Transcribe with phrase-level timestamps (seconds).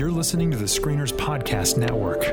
[0.00, 2.24] You're listening to the Screeners Podcast Network.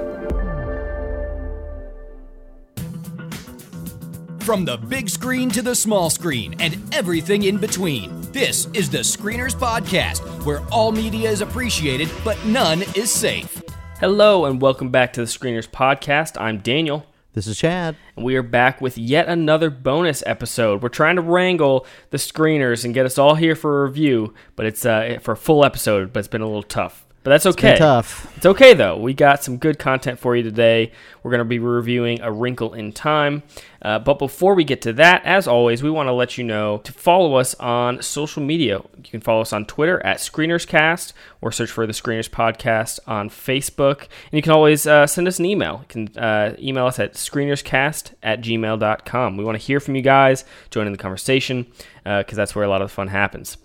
[4.41, 8.99] From the big screen to the small screen and everything in between, this is the
[8.99, 13.61] Screeners Podcast, where all media is appreciated, but none is safe.
[13.99, 16.39] Hello, and welcome back to the Screeners Podcast.
[16.39, 17.05] I'm Daniel.
[17.33, 17.97] This is Chad.
[18.15, 20.81] And we are back with yet another bonus episode.
[20.81, 24.65] We're trying to wrangle the screeners and get us all here for a review, but
[24.65, 27.03] it's uh, for a full episode, but it's been a little tough.
[27.27, 27.71] But that's okay.
[27.71, 28.37] Been tough.
[28.37, 28.95] It's okay though.
[28.95, 30.93] We got some good content for you today.
[31.21, 33.43] We're going to be reviewing A Wrinkle in Time.
[33.81, 36.77] Uh, but before we get to that, as always, we want to let you know
[36.85, 38.79] to follow us on social media.
[38.95, 43.29] You can follow us on Twitter at ScreenersCast or search for the Screeners Podcast on
[43.29, 44.03] Facebook.
[44.03, 45.81] And you can always uh, send us an email.
[45.81, 49.35] You can uh, email us at screenerscast at gmail.com.
[49.35, 51.67] We want to hear from you guys, join in the conversation,
[52.05, 53.57] because that's where a lot of the fun happens.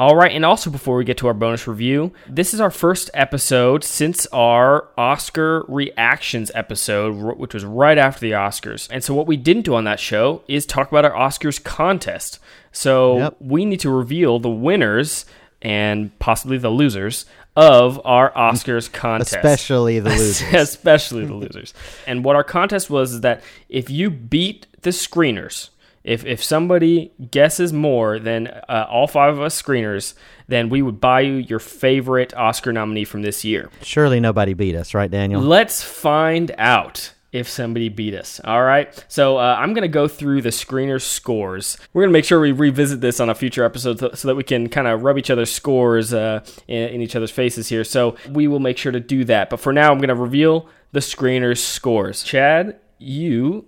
[0.00, 3.10] All right, and also before we get to our bonus review, this is our first
[3.12, 8.88] episode since our Oscar reactions episode, which was right after the Oscars.
[8.90, 12.38] And so, what we didn't do on that show is talk about our Oscars contest.
[12.72, 13.36] So, Yep.
[13.40, 15.26] we need to reveal the winners
[15.60, 19.34] and possibly the losers of our Oscars contest.
[19.34, 20.54] Especially the losers.
[20.54, 21.74] especially the losers.
[22.06, 25.68] And what our contest was is that if you beat the screeners,
[26.02, 30.14] if if somebody guesses more than uh, all five of us screeners,
[30.48, 33.70] then we would buy you your favorite Oscar nominee from this year.
[33.82, 35.40] Surely nobody beat us, right, Daniel?
[35.40, 38.40] Let's find out if somebody beat us.
[38.44, 39.04] All right.
[39.08, 41.78] So uh, I'm going to go through the screener scores.
[41.92, 44.42] We're going to make sure we revisit this on a future episode so, that we
[44.42, 47.84] can kind of rub each other's scores uh, in, in each other's faces here.
[47.84, 49.50] So we will make sure to do that.
[49.50, 52.24] But for now, I'm going to reveal the screeners' scores.
[52.24, 53.66] Chad, you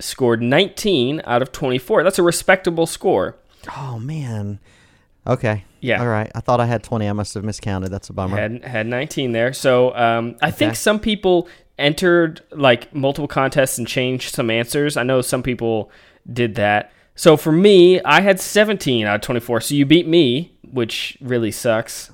[0.00, 2.02] scored 19 out of 24.
[2.04, 3.36] That's a respectable score.
[3.76, 4.58] Oh man.
[5.26, 5.64] Okay.
[5.80, 6.00] Yeah.
[6.00, 6.30] All right.
[6.34, 7.08] I thought I had 20.
[7.08, 7.90] I must have miscounted.
[7.90, 8.36] That's a bummer.
[8.36, 9.52] had had 19 there.
[9.52, 14.96] So um, I think some people entered like multiple contests and changed some answers.
[14.96, 15.90] I know some people
[16.30, 16.92] did that.
[17.14, 19.60] So for me, I had 17 out of 24.
[19.60, 22.10] So you beat me, which really sucks.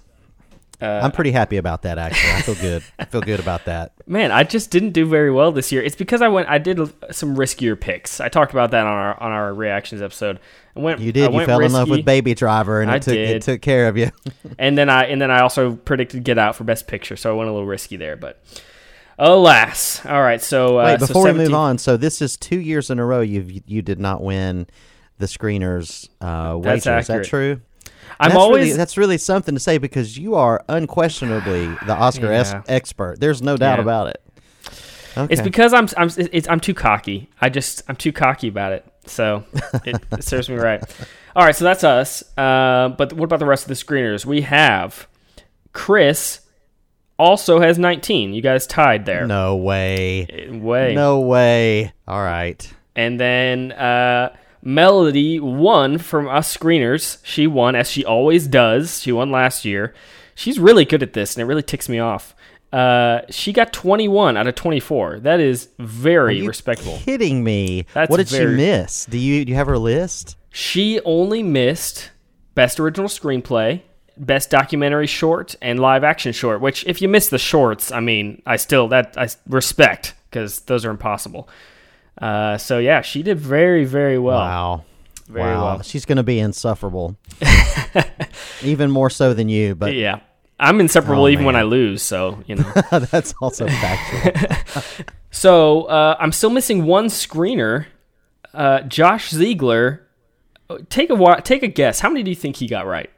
[0.80, 1.98] I'm pretty happy about that.
[1.98, 2.82] Actually, I feel good.
[2.98, 3.92] I feel good about that.
[4.06, 5.82] Man, I just didn't do very well this year.
[5.82, 6.48] It's because I went.
[6.48, 6.78] I did
[7.12, 8.20] some riskier picks.
[8.20, 10.40] I talked about that on our on our reactions episode.
[10.76, 11.00] I went.
[11.00, 11.30] You I did.
[11.30, 13.30] You went fell in love with Baby Driver, and I it took did.
[13.30, 14.10] it took care of you.
[14.58, 17.36] and then I and then I also predicted Get Out for Best Picture, so I
[17.36, 18.16] went a little risky there.
[18.16, 18.42] But
[19.18, 20.42] alas, all right.
[20.42, 23.04] So uh, Wait, so before we move on, so this is two years in a
[23.04, 24.66] row you you did not win
[25.18, 26.98] the screeners uh, wager.
[26.98, 27.60] Is that true?
[28.20, 32.32] I'm that's always really, that's really something to say because you are unquestionably the Oscar
[32.32, 33.20] es- expert.
[33.20, 33.82] There's no doubt Yeah.
[33.82, 34.20] about it.
[35.16, 35.32] Okay.
[35.32, 37.28] It's because I'm I'm it's, I'm too cocky.
[37.40, 38.84] I just I'm too cocky about it.
[39.06, 39.44] So
[39.84, 40.82] it, it serves me right.
[41.36, 42.22] All right, so that's us.
[42.36, 44.24] Uh, but what about the rest of the screeners?
[44.24, 45.06] We have
[45.72, 46.40] Chris.
[47.16, 48.34] Also has 19.
[48.34, 49.24] You guys tied there.
[49.24, 50.48] no way.
[50.50, 50.94] Way.
[50.96, 51.92] No way.
[52.08, 52.68] All right.
[52.96, 57.18] And then uh, Melody won from us screeners.
[57.22, 59.02] She won as she always does.
[59.02, 59.94] She won last year.
[60.34, 62.34] She's really good at this, and it really ticks me off.
[62.72, 65.20] Uh, she got 21 out of 24.
[65.20, 66.96] That is very you respectable.
[66.96, 67.86] Kidding me?
[67.92, 69.06] That's what did she miss?
[69.06, 70.36] Do you do you have her list?
[70.50, 72.10] She only missed
[72.54, 73.82] Best Original Screenplay,
[74.16, 76.60] Best Documentary Short, and Live Action Short.
[76.60, 80.84] Which, if you miss the shorts, I mean, I still that I respect because those
[80.84, 81.48] are impossible.
[82.20, 84.38] Uh, so yeah, she did very very well.
[84.38, 84.84] wow.
[85.28, 85.64] very wow.
[85.64, 85.82] well.
[85.82, 87.16] She's going to be insufferable.
[88.62, 90.20] Even more so than you, but Yeah.
[90.60, 91.56] I'm inseparable Oh, even when.
[91.56, 92.72] I lose, so you know.
[93.10, 94.84] that's also factual.
[95.32, 97.86] so uh, I'm still missing one screener.
[98.54, 100.06] Uh, Josh Ziegler.
[100.70, 101.98] uh, Take a take a guess.
[101.98, 103.10] How many do you think he got right?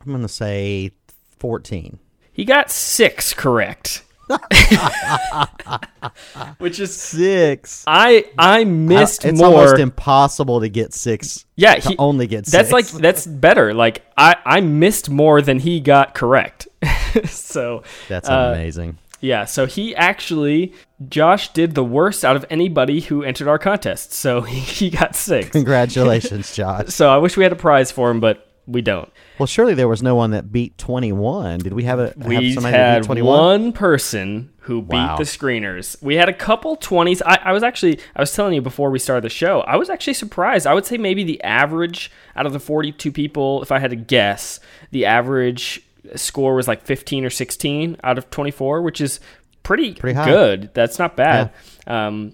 [0.00, 0.90] I'm going to say
[1.38, 2.00] 14.
[2.32, 4.02] He got six correct.
[6.58, 7.84] Which is Six.
[7.86, 9.50] I I missed it's more.
[9.50, 11.44] It's almost impossible to get six.
[11.56, 12.50] yeah, to he only gets.
[12.50, 12.94] That's six.
[12.94, 13.74] like that's better.
[13.74, 16.68] Like I I missed more than he got correct.
[17.26, 18.98] so That's uh, amazing.
[19.20, 20.74] Yeah, so he actually
[21.08, 24.12] Josh did the worst out of anybody who entered our contest.
[24.12, 25.50] So he, he got six.
[25.50, 26.88] Congratulations, Josh.
[26.88, 29.10] so I wish we had a prize for him, but we don't.
[29.38, 31.58] Well, surely there was no one that beat 21.
[31.58, 33.38] Did we have a have We somebody had beat 21?
[33.38, 36.00] one person who beat the screeners.
[36.02, 37.22] We had a couple 20s.
[37.24, 39.88] I, I was actually, I was telling you before we started the show, I was
[39.88, 40.66] actually surprised.
[40.66, 43.96] I would say maybe the average out of the 42 people, if I had to
[43.96, 44.58] guess,
[44.90, 45.82] the average
[46.16, 49.20] score was like 15 or 16 out of 24, which is
[49.62, 50.24] pretty, Pretty high.
[50.28, 50.70] good.
[50.74, 51.52] That's not bad.
[51.86, 52.32] Um,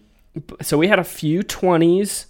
[0.63, 2.25] so we had a few 20s,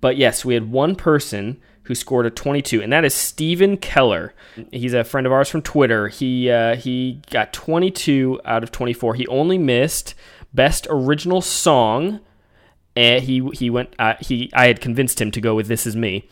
[0.00, 4.34] but yes, we had one person who scored a 22, and that is Steven Keller.
[4.70, 6.08] He's a friend of ours from Twitter.
[6.08, 9.14] He uh, he got 22 out of 24.
[9.14, 10.14] He only missed
[10.54, 12.20] best original song.
[12.94, 15.96] And he he went uh, he I had convinced him to go with This Is
[15.96, 16.28] Me.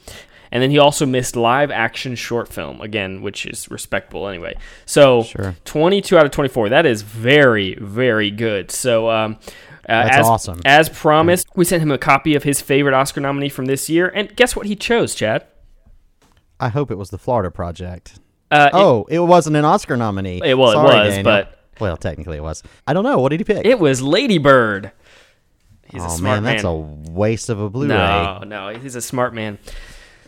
[0.53, 4.57] And then he also missed live action short film again, which is respectable anyway.
[4.85, 5.57] So Sure.
[5.65, 6.69] 22 out of 24.
[6.69, 8.71] That is very very good.
[8.71, 9.39] So um,
[9.87, 10.61] That's as, awesome.
[10.65, 14.09] As promised, we sent him a copy of his favorite Oscar nominee from this year,
[14.15, 15.47] and guess what he chose, Chad?
[16.59, 18.19] I hope it was the Florida Project.
[18.51, 20.41] Uh, oh, it, wasn't an Oscar nominee.
[20.45, 21.25] It- well, it was, Daniel.
[21.25, 22.63] but- well, technically it was.
[22.87, 23.19] I don't know.
[23.19, 23.67] What did he pick?
[23.67, 24.93] It was Lady Bird.
[25.89, 26.73] He's a oh smart man, that's man.
[26.73, 27.95] a waste of a Blu-ray.
[27.95, 29.59] No, no, he's a smart man.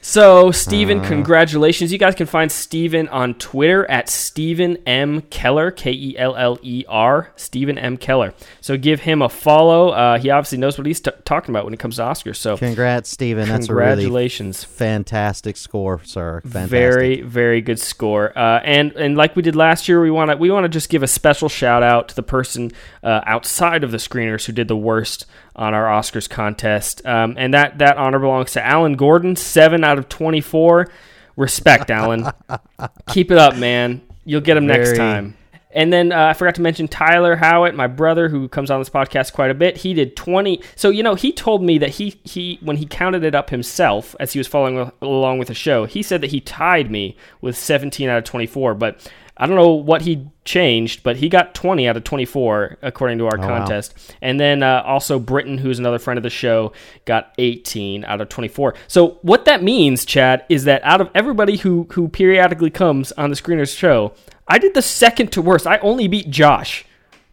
[0.01, 1.09] So, Steven, Uh.
[1.09, 1.93] congratulations.
[1.93, 5.23] You guys can find Steven on Twitter at Steven M.
[5.31, 7.97] Keller, K E L L E R, Steven M.
[7.97, 8.33] Keller.
[8.61, 9.91] So, give him a follow.
[9.91, 12.37] Uh, he obviously knows what he's t- talking about when it comes to Oscars.
[12.37, 13.49] So, Congrats, Steven.
[13.49, 14.65] That's a really congratulations.
[14.65, 16.41] fantastic score, sir.
[16.43, 16.71] Fantastic.
[16.71, 18.33] Very, very good score.
[18.39, 20.89] Uh, and and like we did last year, we want to we want to just
[20.89, 22.71] give a special shout out to the person
[23.03, 25.27] uh, outside of the screeners who did the worst
[25.59, 27.05] on our Oscars contest.
[27.05, 30.89] Um, and that that honor belongs to Alan Gordon, seven out of twenty four.
[31.37, 32.27] Respect, Alan.
[33.09, 34.01] Keep it up, man.
[34.25, 35.37] You'll get him next time.
[35.71, 38.89] And then uh, I forgot to mention Tyler Howitt, my brother, who comes on this
[38.89, 39.77] podcast quite a bit.
[39.77, 40.63] He did twenty.
[40.77, 44.17] So you know, he told me that he he when he counted it up himself
[44.19, 47.57] as he was following along with the show, he said that he tied me with
[47.57, 48.75] seventeen out of twenty four.
[48.75, 52.77] But I don't know what he changed, but he got twenty out of twenty four
[52.83, 53.47] according to our wow.
[53.59, 53.95] contest.
[54.21, 56.73] And then uh, also Britain, who's another friend of the show,
[57.05, 58.75] got eighteen out of twenty four.
[58.89, 63.31] So what that means, Chad, is that out of everybody who who periodically comes on
[63.31, 64.13] the Screeners show,
[64.49, 65.67] I did the second to worst.
[65.67, 66.85] I only beat Josh.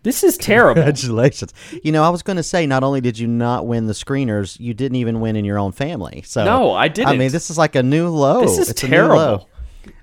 [0.04, 0.84] This is terrible.
[0.84, 1.51] Congratulations.
[1.84, 4.60] You know, I was going to say, not only did you not win the screeners,
[4.60, 6.22] you didn't even win in your own family.
[6.28, 7.10] So No, I didn't.
[7.10, 8.42] I mean, this is like a new low.
[8.42, 9.08] This is It's a new low.
[9.08, 9.50] terrible.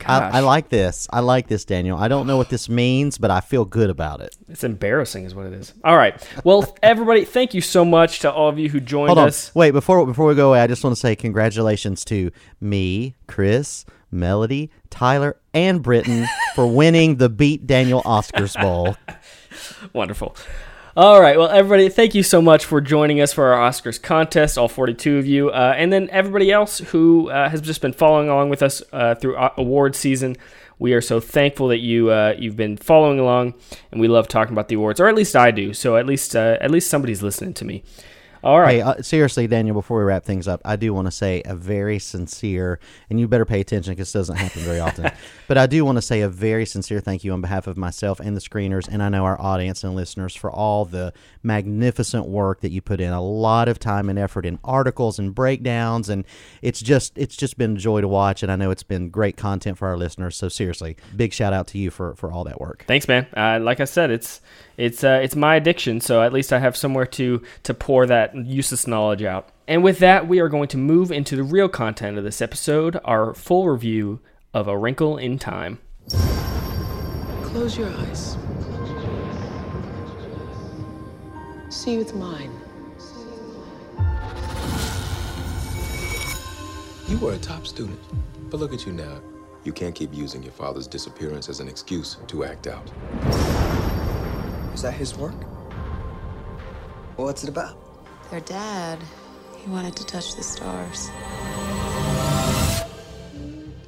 [0.06, 0.38] I.
[0.38, 1.08] I like this.
[1.12, 1.96] I like this, Daniel.
[1.98, 4.36] I don't know what this means, but I feel good about it.
[4.48, 5.72] It's embarrassing, is what it is.
[5.84, 6.14] All right.
[6.44, 9.28] Well, everybody, thank you so much to all of you who joined Hold on.
[9.28, 9.54] us.
[9.54, 12.30] Wait, before before we go away, I just want to say congratulations to
[12.60, 18.96] me, Chris, Melody, Tyler, and Britton for winning the Beat Daniel Oscars Bowl.
[19.92, 20.36] Wonderful.
[20.94, 21.38] All right.
[21.38, 25.16] Well, everybody, thank you so much for joining us for our Oscars contest, all 42
[25.16, 25.48] of you.
[25.48, 29.14] Uh, and then everybody else who uh, has just been following along with us uh,
[29.14, 30.36] through award season.
[30.78, 33.54] We are so thankful that you uh, you've been following along,
[33.90, 35.72] and we love talking about the awards, or at least I do.
[35.72, 37.84] So at least uh, at least somebody's listening to me.
[38.44, 38.76] All right.
[38.76, 41.54] Hey, uh, seriously, Daniel, before we wrap things up, I do want to say a
[41.54, 45.12] very sincere, and you better pay attention because this doesn't happen very often,
[45.48, 48.18] but I do want to say a very sincere thank you on behalf of myself
[48.18, 51.12] and the screeners, and I know our audience and listeners for all the
[51.44, 53.12] magnificent work that you put in.
[53.12, 56.24] A lot of time and effort in articles and breakdowns, and
[56.62, 59.36] it's just it's just been a joy to watch, and I know it's been great
[59.36, 60.34] content for our listeners.
[60.34, 62.84] So seriously, big shout out to you for for all that work.
[62.88, 63.28] Thanks, man.
[63.36, 64.40] Uh, like I said, it's
[64.76, 68.34] it's uh, it's my addiction, so at least I have somewhere to to pour that
[68.34, 69.48] useless knowledge out.
[69.68, 72.98] And with that, we are going to move into the real content of this episode,
[73.04, 74.20] our full review
[74.52, 75.78] of A Wrinkle in Time.
[77.42, 78.36] Close your eyes.
[81.70, 82.50] See with mine.
[87.08, 88.00] You were a top student,
[88.50, 89.20] but look at you now.
[89.64, 92.90] You can't keep using your father's disappearance as an excuse to act out.
[94.74, 95.34] Is that his work?
[97.16, 97.76] What's it about?
[98.30, 98.98] Their dad,
[99.58, 101.10] he wanted to touch the stars.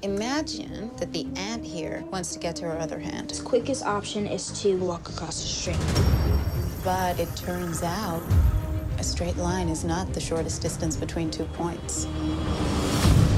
[0.03, 3.31] Imagine that the ant here wants to get to her other hand.
[3.31, 5.79] His quickest option is to walk across the street.
[6.85, 8.23] But it turns out
[8.99, 12.07] a straight line is not the shortest distance between two points.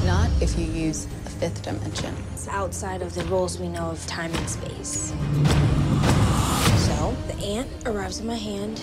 [0.05, 2.15] Not if you use the fifth dimension.
[2.33, 5.13] It's outside of the rules we know of time and space.
[7.37, 8.81] So ant arrives in my hand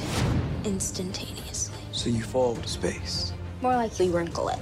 [0.64, 1.78] instantaneously.
[1.92, 3.34] So you fall to space.
[3.62, 4.60] More likely wrinkle it.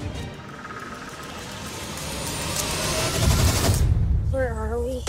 [4.31, 5.03] Where are we?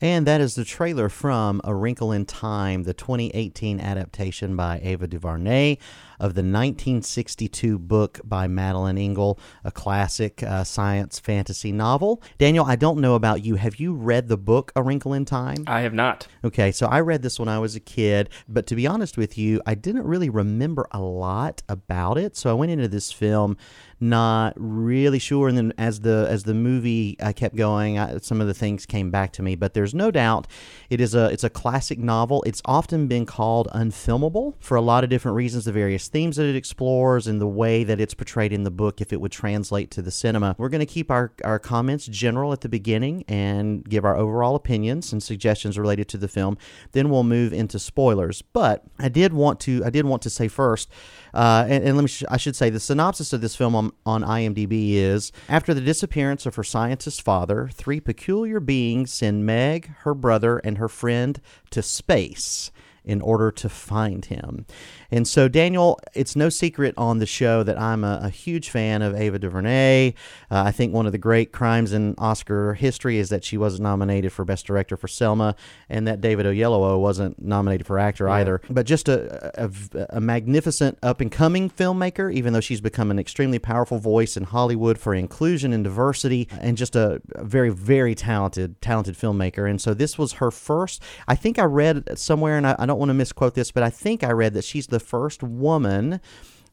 [0.00, 5.06] And that is the trailer from A Wrinkle in Time, the 2018 adaptation by Ava
[5.06, 5.78] DuVernay
[6.22, 12.22] of the 1962 book by Madeleine L'Engle, a classic uh, science fantasy novel.
[12.38, 13.56] Daniel, I don't know about you.
[13.56, 15.64] Have you read the book A Wrinkle in Time?
[15.66, 16.28] I have not.
[16.44, 19.36] Okay, so I read this when I was a kid, but to be honest with
[19.36, 22.36] you, I didn't really remember a lot about it.
[22.36, 23.56] So I went into this film
[24.02, 28.40] not really sure, and then as the as the movie uh, kept going, I, some
[28.40, 29.54] of the things came back to me.
[29.54, 30.48] But there's no doubt
[30.90, 32.42] it is a it's a classic novel.
[32.42, 36.46] It's often been called unfilmable for a lot of different reasons, the various themes that
[36.46, 39.90] it explores and the way that it's portrayed in the book, if it would translate
[39.92, 40.54] to the cinema.
[40.58, 44.54] We're going to keep our, our comments general at the beginning and give our overall
[44.54, 46.58] opinions and suggestions related to the film.
[46.92, 48.42] Then we'll move into spoilers.
[48.42, 50.90] But I did want to I did want to say first,
[51.34, 53.92] uh, and, and let me sh- I should say the synopsis of this film on,
[54.04, 59.90] on IMDb is after the disappearance of her scientist father, three peculiar beings send Meg,
[60.00, 61.40] her brother, and her friend
[61.70, 62.70] to space
[63.04, 64.66] in order to find him.
[65.12, 69.02] And so, Daniel, it's no secret on the show that I'm a, a huge fan
[69.02, 70.14] of Ava DuVernay.
[70.50, 73.82] Uh, I think one of the great crimes in Oscar history is that she wasn't
[73.82, 75.54] nominated for Best Director for Selma,
[75.90, 78.36] and that David Oyelowo wasn't nominated for actor yeah.
[78.36, 78.62] either.
[78.70, 83.18] But just a, a, a magnificent up and coming filmmaker, even though she's become an
[83.18, 88.80] extremely powerful voice in Hollywood for inclusion and diversity, and just a, very, very talented,
[88.80, 89.68] talented filmmaker.
[89.68, 91.02] And so, this was her first.
[91.28, 93.90] I think I read somewhere, and I, I don't want to misquote this, but I
[93.90, 96.20] think I read that she's the first woman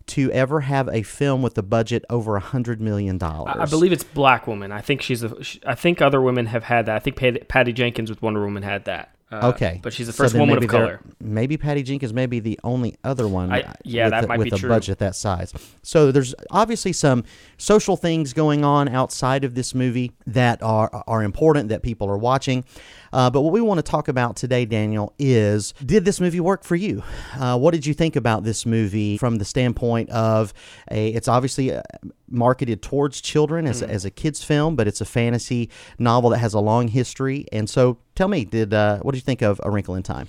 [0.07, 3.55] to ever have a film with a budget over a hundred million dollars.
[3.59, 4.71] I believe it's Black Woman.
[4.71, 5.24] I think she's.
[5.24, 6.95] A, I think other women have had that.
[6.95, 9.15] I think Patty Jenkins with Wonder Woman had that.
[9.31, 11.01] Uh, okay, but she's the first so woman of color.
[11.19, 13.51] Maybe Patty Jenkins may be the only other one.
[13.51, 14.69] I, yeah, with that might with be a true.
[14.69, 15.53] budget that size.
[15.83, 17.24] So there's obviously some
[17.59, 22.17] social things going on outside of this movie that are are important that people are
[22.17, 22.65] watching.
[23.12, 26.63] Uh, but what we want to talk about today, Daniel, is did this movie work
[26.63, 27.04] for you?
[27.38, 30.54] Uh, what did you think about this movie from the standpoint of
[30.92, 31.10] a?
[31.10, 31.82] It's obviously uh,
[32.30, 33.89] marketed towards children as, mm.
[33.89, 37.46] as a kids film, but it's a fantasy novel that has a long history.
[37.51, 40.28] And so, tell me, did uh, what did you think of A Wrinkle in Time?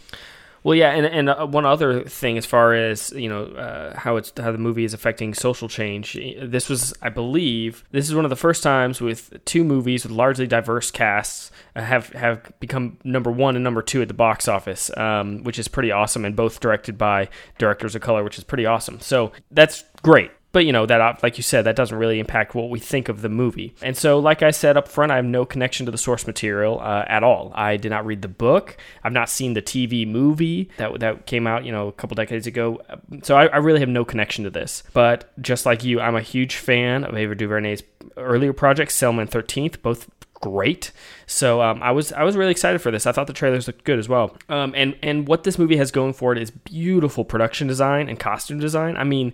[0.62, 4.17] Well, yeah, and and uh, one other thing as far as you know uh, how
[4.17, 6.19] it's how the movie is affecting social change.
[6.43, 10.12] This was, I believe, this is one of the first times with two movies with
[10.12, 14.49] largely diverse casts uh, have have become number one and number two at the box
[14.49, 18.45] office, um, which is pretty awesome, and both directed by directors of color, which is
[18.45, 19.00] pretty awesome.
[19.00, 20.31] So that's great.
[20.52, 23.23] But you know that, like you said, that doesn't really impact what we think of
[23.23, 23.75] the movie.
[23.83, 26.80] And so, like I said up front, I have no connection to the source material
[26.80, 27.52] uh, at all.
[27.54, 28.76] I did not read the book.
[29.04, 32.47] I've not seen the TV movie that that came out, you know, a couple decades
[32.47, 32.80] ago.
[33.23, 34.83] So I, I really have no connection to this.
[34.92, 37.83] But just like you, I'm a huge fan of Ava DuVernay's
[38.16, 40.09] earlier projects, Selma and Thirteenth, both
[40.40, 40.90] great.
[41.26, 43.07] So um, I was I was really excited for this.
[43.07, 44.37] I thought the trailers looked good as well.
[44.49, 48.19] Um, and and what this movie has going for it is beautiful production design and
[48.19, 48.97] costume design.
[48.97, 49.33] I mean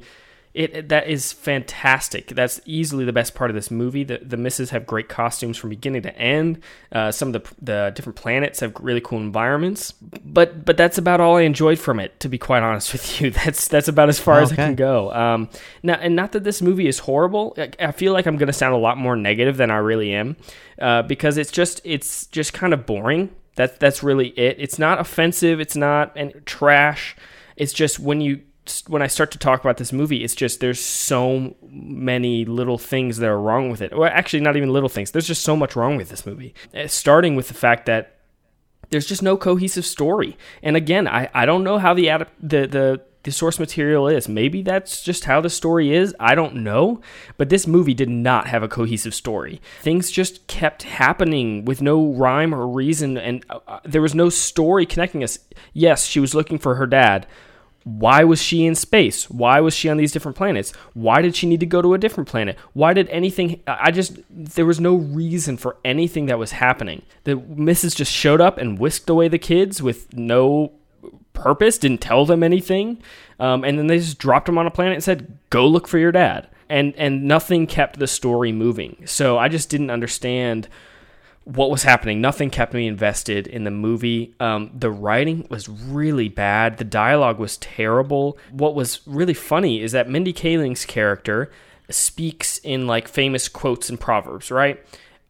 [0.56, 2.28] it, that is fantastic.
[2.28, 4.04] That's easily the best part of this movie.
[4.04, 6.60] The the misses have great costumes from beginning to end.
[6.90, 9.92] Uh, some of the the different planets have really cool environments.
[9.92, 12.18] But but that's about all I enjoyed from it.
[12.20, 14.44] To be quite honest with you, that's that's about as far okay.
[14.44, 15.12] as I can go.
[15.12, 15.50] Um,
[15.82, 17.54] now and not that this movie is horrible.
[17.58, 20.14] I, I feel like I'm going to sound a lot more negative than I really
[20.14, 20.36] am,
[20.80, 23.28] uh, because it's just it's just kind of boring.
[23.56, 24.56] That's that's really it.
[24.58, 25.60] It's not offensive.
[25.60, 27.14] It's not and trash.
[27.56, 28.40] It's just when you
[28.88, 33.18] when I start to talk about this movie, it's just there's so many little things
[33.18, 33.96] that are wrong with it.
[33.96, 35.10] Well, actually, not even little things.
[35.10, 36.54] There's just so much wrong with this movie.
[36.74, 38.16] Uh, starting with the fact that
[38.90, 40.36] there's just no cohesive story.
[40.62, 44.28] And again, I, I don't know how the, ad, the the the source material is.
[44.28, 46.14] Maybe that's just how the story is.
[46.20, 47.00] I don't know.
[47.36, 49.60] But this movie did not have a cohesive story.
[49.82, 54.28] Things just kept happening with no rhyme or reason, and uh, uh there was no
[54.28, 55.40] story connecting us.
[55.72, 57.26] Yes, she was looking for her dad
[57.86, 59.30] why was she in space?
[59.30, 60.72] Why was she on these different planets?
[60.94, 62.58] Why did she need to go to a different planet?
[62.72, 67.02] Why did anything I just there was no reason for anything that was happening.
[67.22, 70.72] The missus just showed up and whisked away the kids with no
[71.32, 73.00] purpose, didn't tell them anything.
[73.38, 75.98] Um, and then they just dropped them on a planet and said, "Go look for
[75.98, 78.96] your dad." And and nothing kept the story moving.
[79.04, 80.66] So I just didn't understand
[81.46, 82.20] what was happening.
[82.20, 84.34] Nothing kept me invested in the movie.
[84.40, 86.78] Um, the writing was really bad.
[86.78, 88.36] The dialogue was terrible.
[88.50, 91.52] What was really funny is that Mindy Kaling's character
[91.88, 94.84] speaks in like famous quotes and proverbs, right?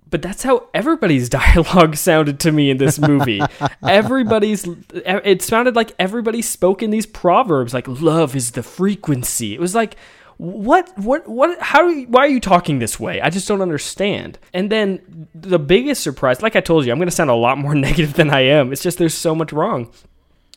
[0.09, 3.43] But that's how everybody's dialogue sounded to me in this movie.
[3.87, 9.53] everybody's, it sounded like everybody spoke in these proverbs, like love is the frequency.
[9.53, 9.97] It was like,
[10.39, 14.39] what what what how you, why are you talking this way i just don't understand
[14.53, 17.57] and then the biggest surprise like i told you i'm going to sound a lot
[17.57, 19.91] more negative than i am it's just there's so much wrong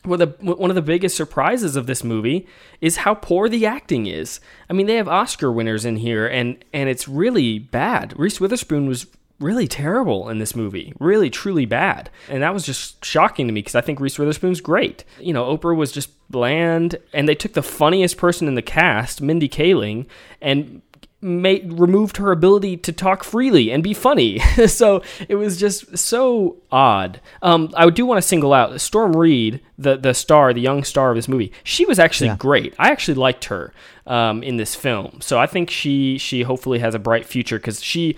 [0.04, 2.46] well, the, one of the biggest surprises of this movie
[2.80, 4.40] is how poor the acting is.
[4.68, 8.18] I mean, they have Oscar winners in here, and and it's really bad.
[8.18, 9.06] Reese Witherspoon was
[9.40, 12.10] really terrible in this movie, really truly bad.
[12.28, 15.04] And that was just shocking to me because I think Reese Witherspoon's great.
[15.18, 19.20] You know, Oprah was just bland, and they took the funniest person in the cast,
[19.20, 20.06] Mindy Kaling,
[20.40, 20.82] and
[21.22, 24.38] made removed her ability to talk freely and be funny.
[24.66, 27.20] so it was just so odd.
[27.42, 31.10] Um, I do want to single out Storm Reed, the the star, the young star
[31.10, 31.52] of this movie.
[31.64, 32.36] She was actually Yeah.
[32.38, 32.74] great.
[32.78, 33.72] I actually liked her
[34.06, 35.18] um, in this film.
[35.20, 38.16] So I think she she hopefully has a bright future because she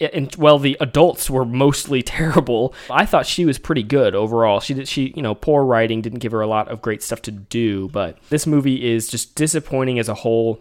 [0.00, 2.74] and well the adults were mostly terrible.
[2.90, 4.58] I thought she was pretty good overall.
[4.60, 7.22] She did she you know poor writing didn't give her a lot of great stuff
[7.22, 10.60] to do, but this movie is just disappointing as a whole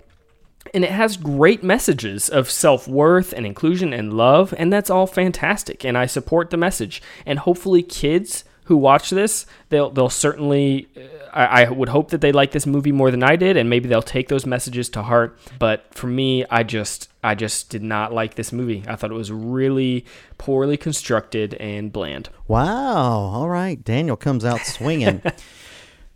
[0.73, 5.83] and it has great messages of self-worth and inclusion and love and that's all fantastic
[5.83, 11.01] and i support the message and hopefully kids who watch this they'll they'll certainly uh,
[11.33, 13.89] I, I would hope that they like this movie more than i did and maybe
[13.89, 18.13] they'll take those messages to heart but for me i just i just did not
[18.13, 20.05] like this movie i thought it was really
[20.37, 23.31] poorly constructed and bland Wow.
[23.33, 23.81] All right.
[23.81, 25.21] Daniel comes out swinging.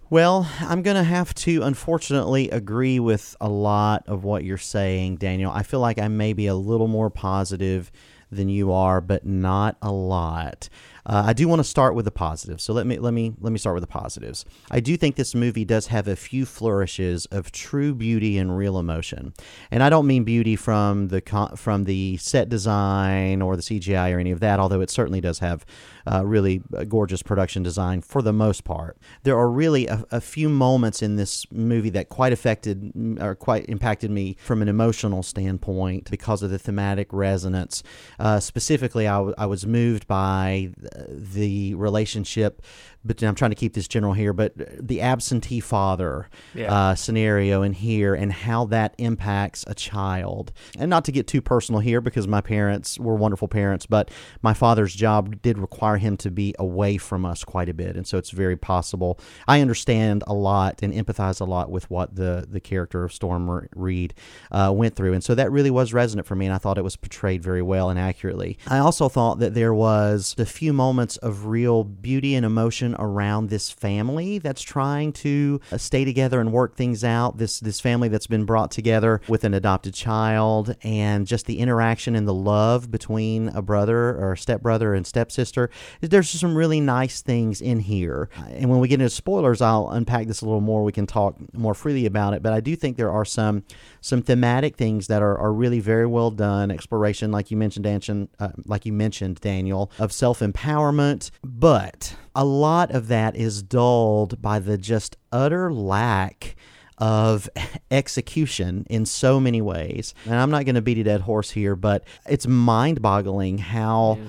[0.09, 5.17] well, I'm going to have to unfortunately agree with a lot of what you're saying,
[5.17, 5.51] Daniel.
[5.51, 7.91] I feel like I may be a little more positive
[8.31, 10.69] than you are, but not a lot.
[11.05, 12.63] Uh, I do want to start with the positives.
[12.63, 14.43] So let me let me let me start with the positives.
[14.71, 18.79] I do think this movie does have a few flourishes of true beauty and real
[18.79, 19.33] emotion,
[19.69, 21.21] and I don't mean beauty from the
[21.55, 24.59] from the set design or the CGI or any of that.
[24.59, 25.65] Although it certainly does have
[26.11, 28.97] uh, really gorgeous production design for the most part.
[29.23, 33.65] There are really a, a few moments in this movie that quite affected or quite
[33.69, 37.83] impacted me from an emotional standpoint because of the thematic resonance.
[38.19, 40.71] Uh, specifically, I, w- I was moved by
[41.07, 42.61] the relationship.
[43.05, 46.73] But I'm trying to keep this general here, but the absentee father Yeah.
[46.73, 50.51] uh, scenario in here and how that impacts a child.
[50.77, 54.09] And not to get too personal here because my parents were wonderful parents, but
[54.41, 57.95] my father's job did require him to be away from us quite a bit.
[57.95, 59.19] And so it's very possible.
[59.47, 63.67] I understand a lot and empathize a lot with what the, the character of Storm
[63.75, 64.13] Reed
[64.51, 65.13] uh, went through.
[65.13, 66.45] And so that really was resonant for me.
[66.47, 68.57] And I thought it was portrayed very well and accurately.
[68.67, 73.49] I also thought that there was a few moments of real beauty and emotion around
[73.49, 77.37] this family that's trying to uh, stay together and work things out.
[77.37, 82.15] This this family that's been brought together with an adopted child, and just the interaction
[82.15, 85.69] and the love between a brother or stepbrother and stepsister.
[86.01, 88.29] There's some really nice things in here.
[88.49, 90.83] And when we get into spoilers, I'll unpack this a little more.
[90.83, 92.43] We can talk more freely about it.
[92.43, 93.63] But I do think there are some
[94.01, 96.71] some thematic things that are, are really very well done.
[96.71, 101.31] Exploration, like you mentioned, uh, like you mentioned, Daniel, of self empowerment.
[101.43, 106.55] But a lot of that is dulled by the just utter lack
[106.97, 107.49] of
[107.91, 110.13] execution in so many ways.
[110.25, 114.19] And I'm not going to beat a dead horse here, but it's mind boggling how.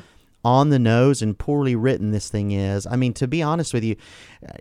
[0.47, 2.87] On the nose and poorly written this thing is.
[2.87, 3.97] I mean, to be honest with you,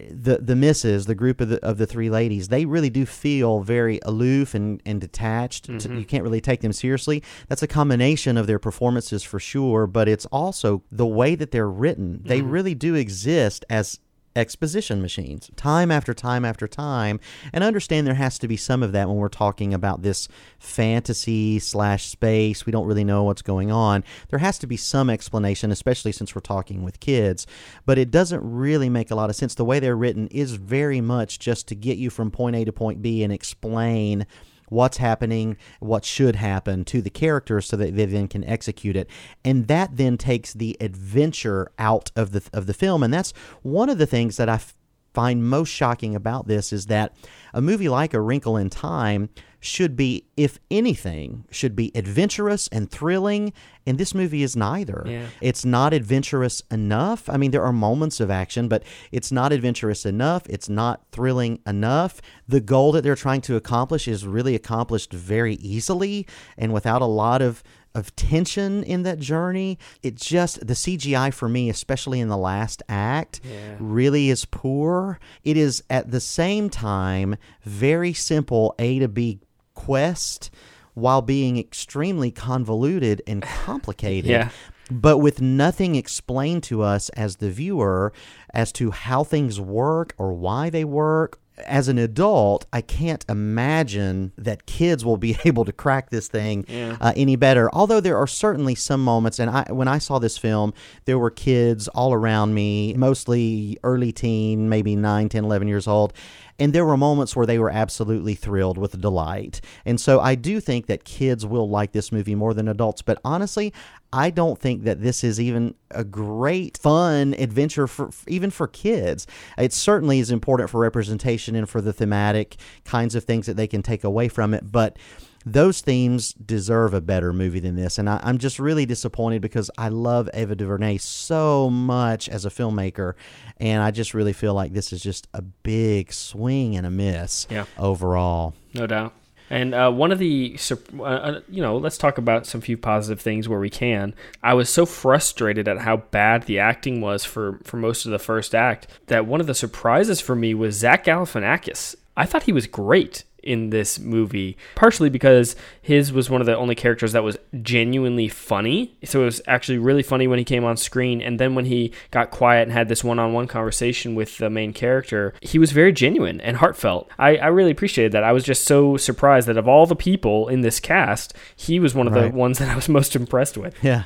[0.09, 3.59] the the misses, the group of the of the three ladies, they really do feel
[3.61, 5.67] very aloof and and detached.
[5.67, 5.99] Mhm.
[5.99, 7.21] you can't really take them seriously.
[7.49, 11.69] That's a combination of their performances for sure, but it's also the way that they're
[11.69, 12.21] written.
[12.25, 12.51] They Mhm.
[12.51, 13.99] really do exist as
[14.35, 17.19] exposition machines time after time after time.
[17.53, 20.27] And understand there has to be some of that when we're talking about this
[20.59, 22.65] fantasy slash space.
[22.65, 24.03] We don't really know what's going on.
[24.29, 27.47] There has to be some explanation especially since we're talking with kids.
[27.85, 29.55] But it doesn't really make a lot of sense.
[29.55, 32.71] The way they're written is very much just to get you from point a to
[32.71, 34.25] point b and explain
[34.69, 39.09] what's happening, what should happen to the characters so that they then can execute it.
[39.43, 43.89] And that then takes the adventure out of the of the film and that's one
[43.89, 44.75] of the things that I f-
[45.13, 47.15] find most shocking about this is that
[47.53, 49.29] a movie like A Wrinkle in Time
[49.65, 53.51] should be if anything should be adventurous and thrilling
[53.87, 55.03] and this movie is neither.
[55.07, 55.27] Yeah.
[55.41, 57.29] It's not adventurous enough.
[57.29, 60.43] I mean, there are moments of action, but it's not adventurous enough.
[60.49, 62.19] It's not thrilling enough.
[62.47, 66.25] The goal that they're trying to accomplish is really accomplished very easily
[66.57, 69.79] and without a lot of of tension in that journey.
[70.03, 73.77] It just the CGI for me, especially in the last act, Yeah.
[73.79, 75.17] really is poor.
[75.45, 79.39] It is at the same time very simple A to B
[79.75, 80.49] quest
[80.95, 84.49] while being extremely convoluted and complicated Yeah.
[84.89, 88.13] but with nothing explained to us as the viewer
[88.53, 91.39] as to how things work or why they work.
[91.65, 96.65] As an adult, I can't imagine that kids will be able to crack this thing
[96.67, 96.97] Yeah.
[96.99, 97.69] uh, any better.
[97.73, 100.73] Although there are certainly some moments, and I, when I saw this film,
[101.05, 106.11] there were kids all around me, mostly early teen, maybe 9, 10, 11 years old.
[106.57, 109.59] And there were moments where they were absolutely thrilled with delight.
[109.85, 113.01] And so I do think that kids will like this movie more than adults.
[113.01, 113.73] But honestly,
[114.13, 119.27] I don't think that this is even a great, fun adventure for even for kids.
[119.57, 123.67] It certainly is important for representation and for the thematic kinds of things that they
[123.67, 124.71] can take away from it.
[124.71, 124.97] But
[125.45, 127.97] those themes deserve a better movie than this.
[127.99, 132.49] And I, I'm just really disappointed because I love Ava DuVernay so much as a
[132.49, 133.13] filmmaker,
[133.59, 137.47] and I just really feel like this is just a big swing and a miss
[137.49, 137.65] Yeah.
[137.77, 138.53] overall.
[138.73, 139.13] No doubt.
[139.47, 140.57] And uh, one of the,
[140.97, 144.15] uh, uh, you know, let's talk about some few positive things where we can.
[144.41, 148.17] I was so frustrated at how bad the acting was for, for most of the
[148.17, 151.95] first act that one of the surprises for me was Zach Galifianakis.
[152.17, 156.57] I thought he was great in this movie, partially because his was one of the
[156.57, 158.95] only characters that was genuinely funny.
[159.03, 161.21] So it was actually really funny when he came on screen.
[161.21, 164.49] And then when he got quiet and had this one on one conversation with the
[164.49, 167.09] main character, he was very genuine and heartfelt.
[167.19, 168.23] I, I really appreciated that.
[168.23, 171.93] I was just so surprised that of all the people in this cast, he was
[171.93, 172.31] one of Right.
[172.31, 173.75] the ones that I was most impressed with.
[173.83, 174.03] Yeah.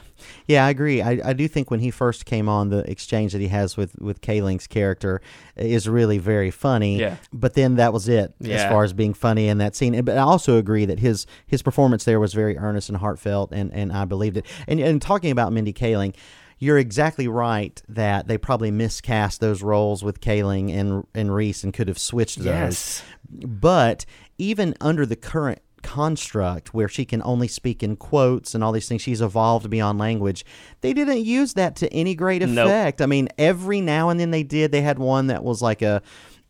[0.50, 1.00] Yeah, I agree.
[1.04, 3.96] I, I do think when he first came on, the exchange that he has with
[4.00, 5.22] with Kaling's character
[5.56, 7.00] is really very funny.
[7.00, 7.18] Yeah.
[7.32, 10.02] But then that was it as far as being funny in that scene.
[10.04, 13.72] But I also agree that his his performance there was very earnest and heartfelt, and,
[13.76, 14.48] and I believed it.
[14.68, 16.16] And and talking about Mindy Kaling.
[16.62, 21.74] You're exactly right that they probably miscast those roles with Kaling and and Reese and
[21.74, 22.48] could have switched those.
[22.48, 23.04] Yes.
[23.32, 24.06] But
[24.40, 28.88] even under the current construct where she can only speak in quotes and all these
[28.88, 30.46] things, she's evolved beyond language.
[30.82, 32.68] They didn't use that to any great Nope.
[32.68, 33.02] effect.
[33.02, 34.72] I mean, every now and then they did.
[34.72, 36.02] They had one that was like a.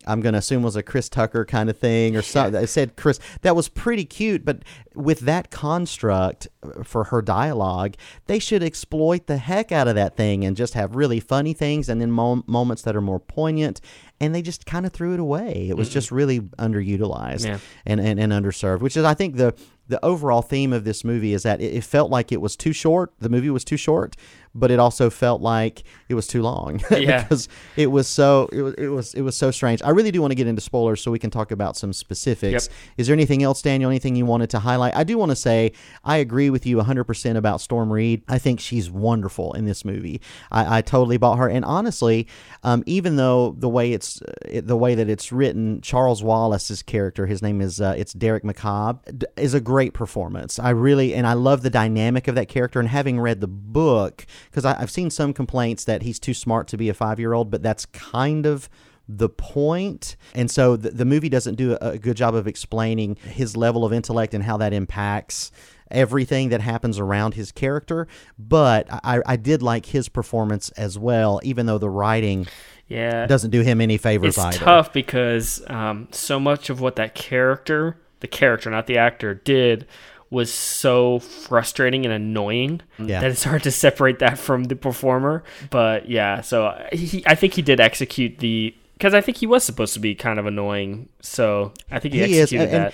[0.07, 2.63] I'm going to assume was a Chris Tucker kind of thing or something.
[2.63, 3.19] It said Chris.
[3.41, 4.63] That was pretty cute, but
[4.95, 10.15] with that construct uh, for her dialogue, they should exploit the heck out of that
[10.15, 13.81] thing and just have really funny things and then mom- moments that are more poignant.
[14.21, 15.67] And they just kind of threw it away.
[15.69, 17.59] It was just really underutilized Yeah.
[17.85, 19.53] and, and, and underserved, which is, I think, the
[19.87, 22.73] the overall theme of this movie is that it, it felt like it was too
[22.73, 23.11] short.
[23.19, 24.15] The movie was too short,
[24.55, 27.21] but it also felt like it was too long Yeah.
[27.23, 29.81] because it was so it was it was it was so strange.
[29.83, 32.67] I really do want to get into spoilers so we can talk about some specifics.
[32.67, 32.75] Yep.
[32.97, 33.89] Is there anything else, Daniel?
[33.89, 34.95] Anything you wanted to highlight?
[34.95, 35.71] I do want to say
[36.03, 38.23] I agree with you 100% about Storm Reed.
[38.27, 40.21] I think she's wonderful in this movie.
[40.51, 42.27] I, I totally bought her, and honestly,
[42.63, 46.81] um, even though the way it's uh, it, the way that it's written, Charles Wallace's
[46.83, 50.57] character, his name is uh, it's Deric McCabe, d- is a great performance.
[50.59, 52.79] I really and I love the dynamic of that character.
[52.79, 56.77] And having read the book, because I've seen some complaints that he's too smart to
[56.77, 58.69] be a five year old, but that's kind of
[59.07, 60.15] the point.
[60.35, 63.83] And so the, the movie doesn't do a, a good job of explaining his level
[63.83, 65.51] of intellect and how that impacts
[65.89, 68.07] everything that happens around his character.
[68.37, 72.45] But I, I did like his performance as well, even though the writing
[72.87, 73.25] Yeah.
[73.25, 74.57] doesn't do him any favors it's either.
[74.59, 79.87] tough because um, so much of what that character, the character, not the actor, did
[80.31, 83.21] was so frustrating and annoying Yeah.
[83.21, 85.43] that it's hard to separate that from the performer.
[85.71, 89.63] But yeah, so he, I think he did execute the because I think he was
[89.63, 91.07] supposed to be kind of annoying.
[91.21, 92.93] So I think he, He is, executed and- and- that.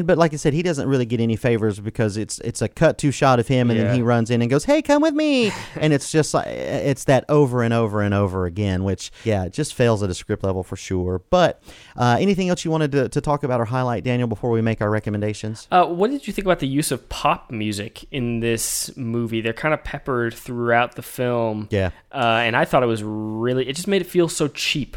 [0.00, 2.98] but like I said, he doesn't really get any favors because it's it's a cut
[2.98, 3.86] to shot of him, and Yeah.
[3.86, 7.04] then he runs in and goes, "Hey, come with me," and it's just like it's
[7.04, 10.42] that over and over and over again, which yeah, it just fails at a script
[10.44, 11.20] level for sure.
[11.30, 11.62] But
[11.96, 14.80] uh, anything else you wanted to, to talk about or highlight, Daniel, before we make
[14.80, 15.68] our recommendations?
[15.70, 19.40] Uh, what did you think about the use of pop music in this movie?
[19.40, 21.68] They're kind of peppered throughout the film.
[21.70, 21.90] Yeah.
[22.12, 24.96] Uh, and I thought it was really, it just made it feel so cheap.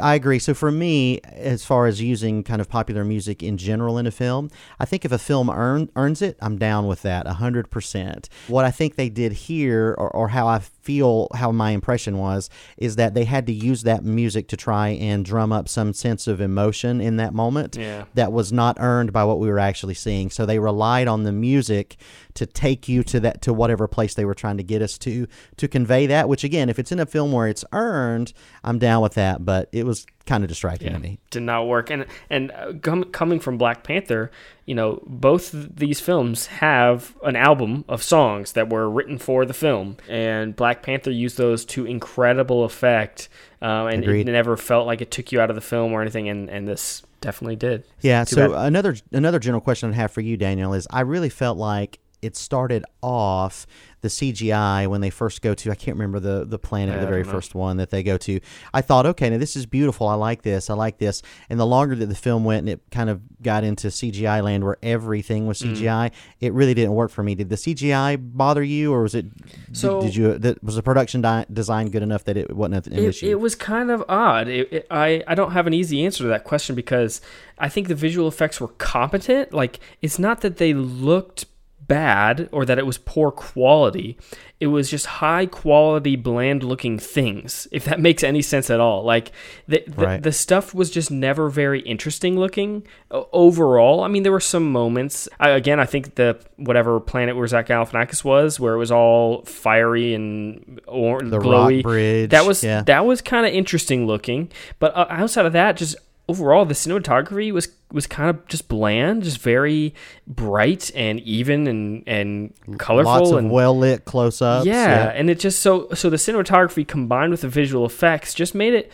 [0.00, 0.38] I agree.
[0.38, 4.10] So for me, as far as using kind of popular music in general in a
[4.10, 8.28] film, I think if a film earn, earns it, I'm down with that 100%.
[8.48, 12.48] What I think they did here, or, or how I feel, how my impression was,
[12.78, 16.26] is that they had to use that music to try and drum up some sense
[16.26, 18.04] of emotion in that moment Yeah.
[18.14, 20.30] that was not earned by what we were actually seeing.
[20.30, 21.96] So they relied on the music
[22.34, 25.26] to take you to that to whatever place they were trying to get us to
[25.58, 26.26] to convey that.
[26.28, 28.32] Which again, if it's in a film where it's earned,
[28.64, 29.44] I'm down with that.
[29.44, 31.18] But it was kind of distracting to me.
[31.30, 31.90] did not work.
[31.90, 34.30] And and uh, com- coming from Black Panther,
[34.66, 39.54] you know, both these films have an album of songs that were written for the
[39.54, 43.28] film, and Black Panther used those to incredible effect,
[43.62, 44.28] um, and Agreed.
[44.28, 46.28] it never felt like it took you out of the film or anything.
[46.28, 47.82] And and this definitely did.
[48.00, 48.24] Yeah.
[48.24, 48.66] Too So bad.
[48.68, 52.36] another another general question I have for you, Daniel, is I really felt like it
[52.36, 53.66] started off
[54.00, 57.06] the CGI when they first go to I can't remember the the planet I the
[57.06, 58.40] very first one that they go to.
[58.72, 60.06] I thought, okay, now this is beautiful.
[60.08, 60.70] I like this.
[60.70, 61.22] I like this.
[61.50, 64.64] And the longer that the film went and it kind of got into CGI land
[64.64, 65.74] where everything was Mm.
[65.76, 67.34] CGI, it really didn't work for me.
[67.34, 69.34] Did the CGI bother you, or was it?
[69.36, 70.38] did- So- did, you?
[70.38, 73.26] That, was the production di- design good enough that it wasn't an it, issue?
[73.28, 74.48] it was kind of odd.
[74.48, 77.20] It, it, I I don't have an easy answer to that question because
[77.58, 79.52] I think the visual effects were competent.
[79.52, 81.46] Like it's not that they looked
[81.88, 84.16] bad or that it was poor quality.
[84.60, 89.02] It was just high quality, bland looking things, if that makes any sense at all.
[89.04, 89.32] Like
[89.66, 90.22] the, the, Right.
[90.22, 92.84] the stuff was just never very interesting looking
[93.32, 94.02] overall.
[94.02, 95.28] I mean, there were some moments.
[95.40, 99.42] I, again, I think the whatever planet where Zach Galifianakis was, where it was all
[99.44, 101.82] fiery and or The rock glowy.
[101.82, 102.82] bridge, That was yeah.
[102.82, 104.50] that was kind of interesting looking.
[104.78, 105.96] But uh, outside of that, just
[106.28, 109.94] overall, the cinematography was was kind of just bland, just very
[110.26, 114.66] bright and even and and colorful Lots of and well lit close ups.
[114.66, 118.74] yeah, and it just so so the cinematography combined with the visual effects just made
[118.74, 118.92] it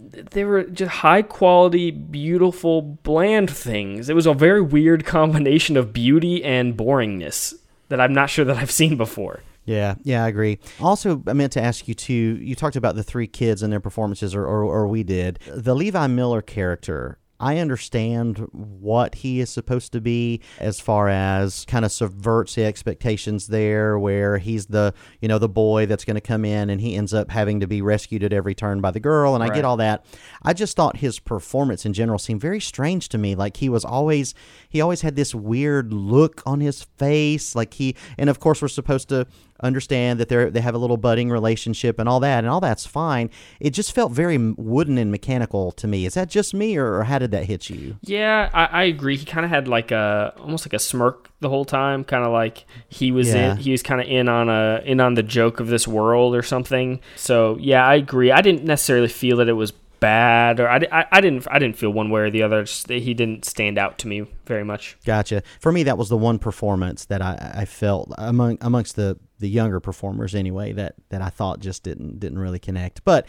[0.00, 4.08] they were just high quality, beautiful, bland things.
[4.08, 7.54] It was a very weird combination of beauty and boringness
[7.88, 9.42] that I'm not sure that I've seen before.
[9.68, 10.58] Yeah, yeah, I agree.
[10.80, 12.38] Also, I meant to ask you too.
[12.40, 15.40] You talked about the three kids and their performances, or, or, or we did.
[15.46, 17.18] The Levi Miller character.
[17.40, 22.64] I understand what he is supposed to be as far as kind of subverts the
[22.64, 26.80] expectations there, where he's the you know the boy that's going to come in and
[26.80, 29.54] he ends up having to be rescued at every turn by the girl, and I
[29.54, 30.04] get all that.
[30.42, 33.36] I just thought his performance in general seemed very strange to me.
[33.36, 34.34] Like he was always
[34.68, 38.68] he always had this weird look on his face, like he and of course we're
[38.68, 39.28] supposed to
[39.60, 42.86] understand that they they have a little budding relationship and all that, and all that's
[42.86, 43.30] fine.
[43.60, 46.06] It just felt very wooden and mechanical to me.
[46.06, 47.96] Is that just me, or, or how did that hit you?
[48.02, 49.16] Yeah, I, I agree.
[49.16, 52.32] He kind of had like a almost like a smirk the whole time, kind of
[52.32, 53.52] like he was Yeah.
[53.52, 56.34] in, he was kind of in on a in on the joke of this world
[56.34, 57.00] or something.
[57.16, 58.30] So yeah, I agree.
[58.32, 61.76] I didn't necessarily feel that it was bad, or I, I, I didn't I didn't
[61.76, 62.62] feel one way or the other.
[62.62, 64.96] Just he didn't stand out to me very much.
[65.04, 65.42] Gotcha.
[65.60, 69.48] For me, that was the one performance that I, I felt among amongst the, the
[69.48, 73.04] younger performers anyway that, that I thought just didn't didn't really connect.
[73.04, 73.26] But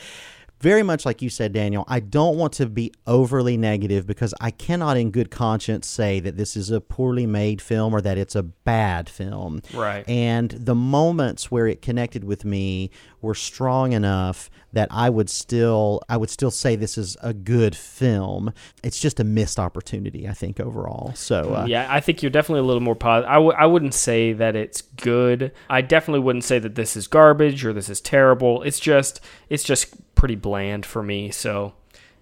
[0.59, 4.51] very much like you said, Daniel, I don't want to be overly negative because I
[4.51, 8.35] cannot, in good conscience, say that this is a poorly made film or that it's
[8.35, 9.61] a bad film.
[9.73, 10.07] Right.
[10.07, 12.91] And the moments where it connected with me
[13.21, 17.75] were strong enough that I would still I would still say this is a good
[17.75, 18.53] film.
[18.83, 21.13] It's just a missed opportunity, I think, overall.
[21.15, 23.29] So uh, Yeah, I think you're definitely a little more positive.
[23.29, 25.51] I w- I wouldn't say that it's good.
[25.69, 28.61] I definitely wouldn't say that this is garbage or this is terrible.
[28.63, 31.31] It's just it's just pretty bland for me.
[31.31, 31.73] So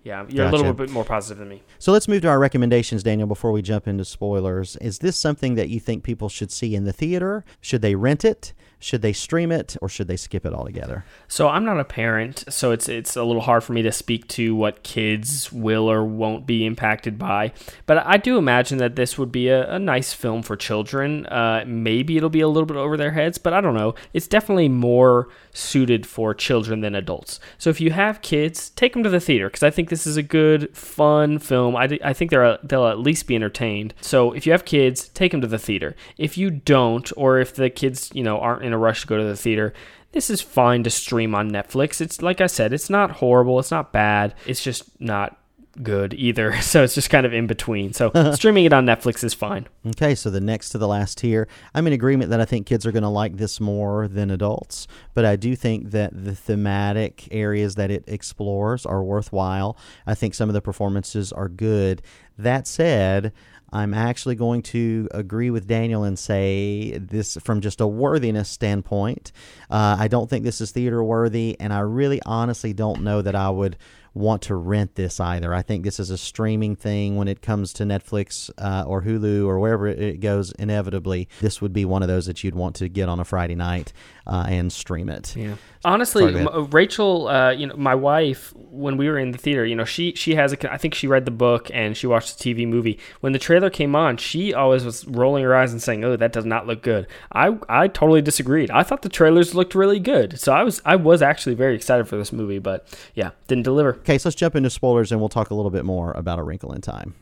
[0.04, 1.64] yeah, you're a little bit more positive than me.
[1.80, 4.76] So let's move to our recommendations, Daniel, before we jump into spoilers.
[4.78, 7.44] Is this something that you think people should see in the theater?
[7.60, 8.54] Should they rent it?
[8.80, 9.76] Should they stream it?
[9.82, 11.06] Or should they skip it altogether?
[11.28, 14.28] So I'm not a parent, so it's it's a little hard for me to speak
[14.30, 17.54] to what kids will or won't be impacted by.
[17.86, 21.26] But I do imagine that this would be a, a nice film for children.
[21.26, 23.96] Uh, maybe it'll be a little bit over their heads, but I don't know.
[24.14, 27.40] It's definitely more suited for children than adults.
[27.58, 30.18] So if you have kids, take them to the theater because I think this is
[30.18, 31.76] a good, fun film.
[31.76, 33.94] I, I think they're they'll at least be entertained.
[34.02, 35.96] So if you have kids, take them to the theater.
[36.18, 39.18] If you don't, or if the kids you know aren't in a rush to go
[39.18, 39.74] to the theater,
[40.12, 42.00] this is fine to stream on Netflix.
[42.02, 44.36] It's like I said, it's not horrible, it's not bad.
[44.46, 45.38] It's just not
[45.84, 46.56] good either.
[46.68, 47.94] So it's just kind of in between.
[47.94, 49.68] So streaming it on Netflix is fine.
[49.86, 52.86] Okay, so the next to the last tier, I'm in agreement that I think kids
[52.86, 57.30] are going to like this more than adults, but I do think that the thematic
[57.32, 59.78] areas that it explores are worthwhile.
[60.06, 62.02] I think some of the performances are good.
[62.38, 63.32] That said,
[63.72, 69.32] I'm actually going to agree with Daniel and say this from just a worthiness standpoint.
[69.70, 73.36] Uh, I don't think this is theater worthy, and I really honestly don't know that
[73.36, 73.78] I would
[74.18, 75.54] want to rent this either.
[75.54, 79.46] I think this is a streaming thing when it comes to Netflix uh, or Hulu
[79.46, 80.52] or wherever it- goes.
[80.54, 83.56] Inevitably, this would be one of those that you'd want to get on a Friday
[83.56, 83.94] night
[84.26, 85.36] uh, and stream it.
[85.36, 85.56] Yeah.
[85.86, 89.66] Honestly, Sorry, m- Rachel, uh, you know, my wife, when we were in the theater,
[89.66, 92.38] you know, she she has a, I think she read the book and she watched
[92.38, 93.00] the TV movie.
[93.22, 96.34] When the trailer came on, she always was rolling her eyes and saying, "Oh, that
[96.34, 98.72] does not look good." I I totally disagreed.
[98.72, 102.08] I thought the trailers looked really good, so I was I was actually very excited
[102.08, 103.96] for this movie, but yeah, didn't deliver.
[103.96, 106.44] Okay, so let's jump into spoilers and we'll talk a little bit more about A
[106.44, 107.14] Wrinkle in Time.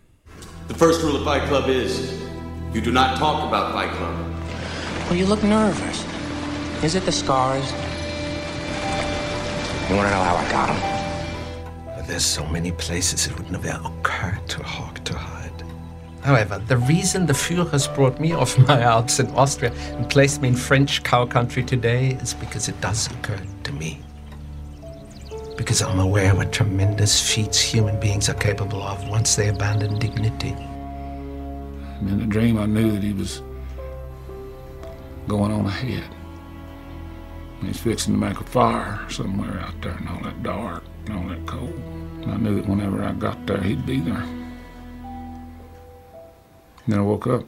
[0.67, 2.19] The first rule of Fight Club is
[2.73, 4.15] you do not talk about Fight Club.
[5.09, 6.03] Well, you look nervous.
[6.83, 7.71] Is it the scars?
[9.87, 12.07] You want to know how I got them?
[12.07, 15.63] There's so many places it would never occur to Hawk to hide.
[16.23, 20.47] However, the reason the Führers brought me off my Alps in Austria and placed me
[20.47, 24.01] in French cow country today is because it does occur to me.
[25.55, 30.55] Because I'm aware what tremendous feats human beings are capable of once they abandon dignity.
[31.99, 33.43] And in the dream, I knew that he was
[35.27, 36.14] going on ahead.
[37.61, 41.27] He's fixing to make a fire somewhere out there in all that dark and all
[41.29, 41.73] that cold.
[42.21, 44.23] And I knew that whenever I got there, he'd be there.
[46.85, 47.45] And then I woke up.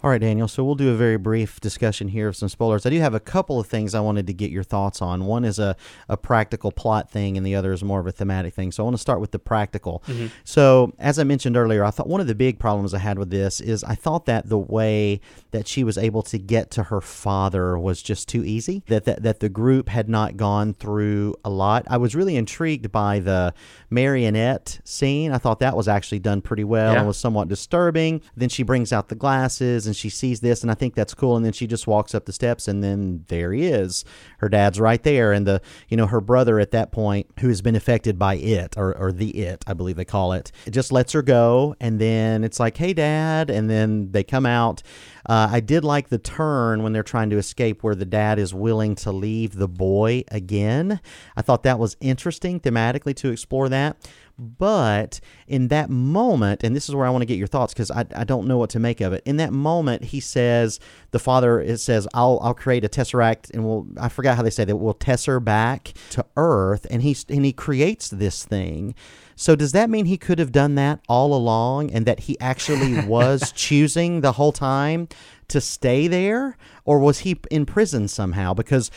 [0.00, 0.46] All right, Daniel.
[0.46, 2.86] So we'll do a very brief discussion here of some spoilers.
[2.86, 5.24] I do have a couple of things I wanted to get your thoughts on.
[5.26, 5.74] One is a,
[6.08, 8.70] a practical plot thing, and the other is more of a thematic thing.
[8.70, 10.04] So I want to start with the practical.
[10.06, 10.30] Mhm.
[10.44, 13.30] So, as I mentioned earlier, I thought one of the big problems I had with
[13.30, 17.00] this is I thought that the way that she was able to get to her
[17.00, 18.84] father was just too easy.
[18.86, 21.84] That that, that the group had not gone through a lot.
[21.90, 23.52] I was really intrigued by the
[23.90, 25.32] marionette scene.
[25.32, 26.98] I thought that was actually done pretty well Yeah.
[27.00, 28.20] and was somewhat disturbing.
[28.36, 31.36] Then she brings out the glasses and she sees this, and I think that's cool.
[31.36, 34.04] And then she just walks up the steps, and then there he is.
[34.38, 37.60] Her dad's right there, and the you know her brother at that point, who has
[37.60, 40.92] been affected by it or, or the it, I believe they call it, it just
[40.92, 44.82] lets her go, and then it's like, hey, dad, and then they come out.
[45.28, 48.54] Uh, I did like the turn when they're trying to escape, where the dad is
[48.54, 51.00] willing to leave the boy again.
[51.36, 53.96] I thought that was interesting thematically to explore that.
[54.38, 57.90] But in that moment, and this is where I want to get your thoughts because
[57.90, 59.22] I, I don't know what to make of it.
[59.26, 60.78] In that moment, he says,
[61.10, 64.50] the father it says, I'll, I'll create a tesseract and we'll, I forgot how they
[64.50, 66.86] say that, we'll tesser back to Earth.
[66.88, 68.94] And, he, and he creates this thing.
[69.38, 73.00] So does that mean he could have done that all along and that he actually
[73.06, 75.08] was choosing the whole time
[75.46, 76.56] to stay there?
[76.84, 78.52] Or was he in prison somehow?
[78.52, 78.90] Because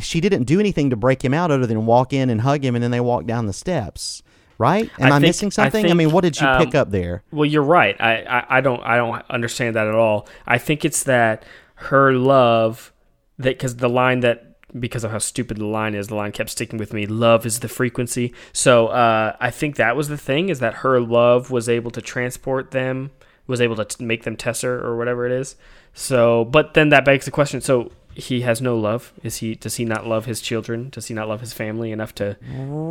[0.00, 2.74] she didn't do anything to break him out other than walk in and hug him
[2.74, 4.22] and then they walk down the steps.
[4.56, 4.90] Right?
[4.98, 5.84] Am I, think- missing something?
[5.84, 7.22] I, think, mean, what did you um, pick up there?
[7.30, 8.00] Well, you're right.
[8.00, 10.26] I, I, I don't I don't understand that at all.
[10.46, 11.42] I think it's that
[11.74, 12.94] her love
[13.38, 14.45] that because the line that
[14.78, 17.06] because of how stupid the line is, the line kept sticking with me.
[17.06, 18.34] Love is the frequency.
[18.52, 22.02] So uh, I think that was the thing is that her love was able to
[22.02, 23.10] transport them,
[23.46, 25.56] was able to t- make them tesser or whatever it is.
[25.94, 27.60] So, but then that begs the question.
[27.60, 29.12] So he has no love.
[29.22, 29.54] Is he?
[29.54, 30.88] Does he not love his children?
[30.90, 32.36] Does he not love his family enough to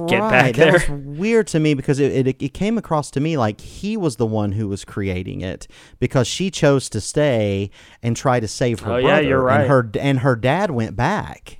[0.07, 0.29] get right.
[0.29, 0.71] back that there?
[0.73, 4.15] was weird to me because it, it, it came across to me like he was
[4.15, 5.67] the one who was creating it
[5.99, 7.69] because she chose to stay
[8.01, 9.21] and try to save her Oh, brother.
[9.23, 9.61] yeah, you're right.
[9.61, 11.57] And her, and her dad went back.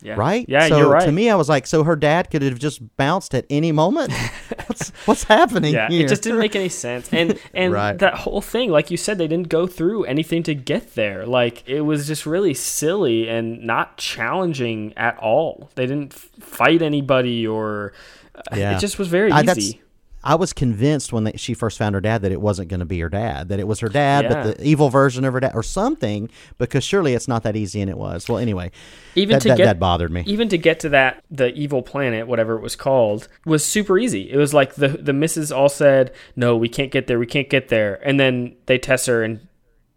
[0.00, 0.14] Yeah.
[0.14, 0.44] Right?
[0.48, 1.04] Yeah, so you're right.
[1.06, 4.12] To me, I was like, so her dad could have just bounced at any moment?
[4.66, 6.04] what's, what's happening yeah, here?
[6.04, 7.12] it just didn't make any sense.
[7.12, 7.98] And and Right.
[7.98, 11.26] that whole thing, like you said, they didn't go through anything to get there.
[11.26, 15.70] Like it was just really silly and not challenging at all.
[15.74, 17.92] They didn't fight anybody or
[18.36, 18.76] uh, Yeah.
[18.76, 19.80] it just was very easy.
[19.80, 19.80] I
[20.34, 22.98] was convinced when they, she first found her dad that it wasn't going to be
[23.00, 24.28] her dad, that it was her dad, Yeah.
[24.44, 26.28] but the evil version of her dad or something,
[26.58, 28.28] because surely it's not that easy, and it was.
[28.28, 28.70] Well, anyway,
[29.14, 30.24] even that, to that, get that bothered me.
[30.26, 34.30] Even to get to that, the evil planet, whatever it was called, was super easy.
[34.30, 37.18] It was like the the misses all said, "No, we can't get there.
[37.18, 39.46] We can't get there," and then they tesser, and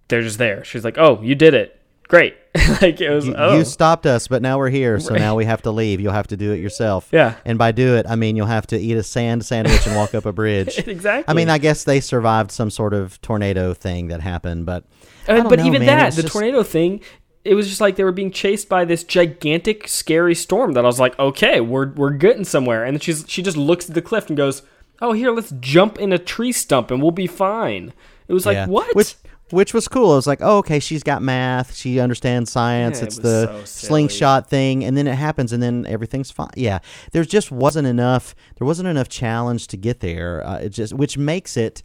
[0.08, 0.64] they're just there.
[0.64, 1.81] She's like, "Oh, you did it.
[2.12, 2.36] Great."
[2.82, 3.26] like it was.
[3.28, 5.20] You, oh, you stopped us, but now we're here, so Right.
[5.20, 6.02] now we have to leave.
[6.02, 7.08] You'll have to do it yourself.
[7.12, 7.36] Yeah.
[7.46, 10.14] And by do it, I mean you'll have to eat a sand sandwich and walk
[10.14, 10.78] up a bridge.
[10.88, 11.32] Exactly.
[11.32, 14.84] I mean, I guess they survived some sort of tornado thing that happened, but
[15.28, 15.98] Uh, but know, even man.
[16.00, 17.00] that, the just- tornado thing,
[17.46, 20.74] it was just like they were being chased by this gigantic, scary storm.
[20.74, 22.84] That I was like, okay, we're we're getting somewhere.
[22.84, 24.62] And then she's she just looks at the cliff and goes,
[25.02, 27.94] "Oh, here, let's jump in a tree stump and we'll be fine."
[28.28, 28.68] It was like, Yeah.
[28.68, 28.94] what?
[28.96, 29.16] Which
[29.52, 30.12] which was cool.
[30.12, 31.76] I was like, oh, okay, she's got math.
[31.76, 33.00] She understands science.
[33.00, 36.50] Yeah, it's was the so slingshot thing, and then it happens, and then everything's fine.
[36.56, 36.80] Yeah,
[37.12, 38.36] there just wasn't enough.
[38.58, 40.46] There wasn't enough challenge to get there.
[40.46, 41.84] Uh, it just which makes it,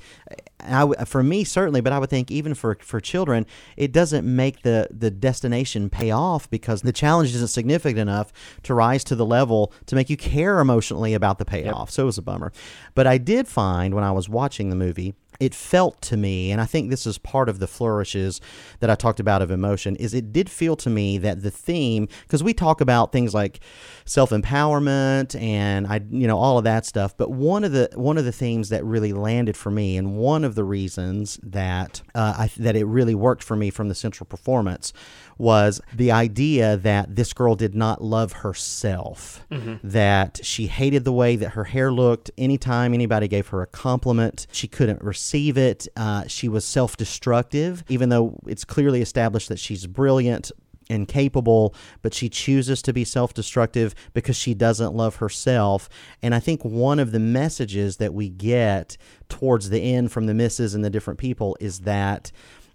[0.61, 4.63] I for me certainly, but I would think even for for children, it doesn't make
[4.63, 8.33] the the destination pay off because the challenge isn't significant enough
[8.65, 11.91] to rise to the level to make you care emotionally about the payoff.
[11.91, 12.53] So it was a bummer.
[12.95, 16.61] But I did find when I was watching the movie it felt to me, and
[16.61, 18.40] I think this is part of the flourishes
[18.81, 22.09] that I talked about of emotion, is it did feel to me that the theme,
[22.22, 23.61] because we talk about things like
[24.05, 28.18] self empowerment and I, you know, all of that stuff, but one of the one
[28.18, 32.35] of the themes that really landed for me, and one of the reasons that uh,
[32.38, 34.92] I, that it really worked for me from the central performance
[35.38, 39.81] was the idea that this girl did not love herself, Mhm.
[39.83, 42.31] that she hated the way that her hair looked.
[42.38, 45.87] Anytime anybody gave her a compliment, she couldn't receive it.
[45.96, 50.53] Uh, she was self destructive, even though it's clearly established that she's brilliant
[50.88, 55.88] and capable, but she chooses to be self destructive because she doesn't love herself.
[56.22, 58.96] And I think one of the messages that we get
[59.29, 62.31] towards the end from the misses and the different people is that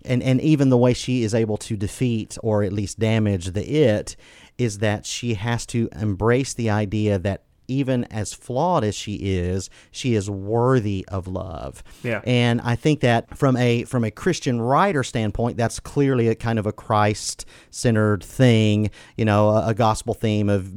[0.05, 3.67] and and even the way she is able to defeat or at least damage the
[3.69, 4.15] it
[4.57, 9.69] is that she has to embrace the idea that even as flawed as she is,
[9.91, 11.83] she is worthy of love.
[12.03, 12.21] Yeah.
[12.25, 16.59] And I think that from a from a Christian writer standpoint, that's clearly a kind
[16.59, 20.71] of a Christ centered thing, you know, a, a, gospel theme of